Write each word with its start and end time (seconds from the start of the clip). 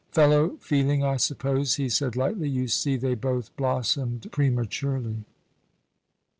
"Fellow 0.11 0.57
feeling, 0.59 1.03
I 1.03 1.17
suppose," 1.17 1.75
he 1.75 1.87
said 1.87 2.15
lightly; 2.15 2.49
"you 2.49 2.67
see, 2.67 2.97
they 2.97 3.13
both 3.13 3.55
blossomed 3.55 4.31
prematurely." 4.31 5.25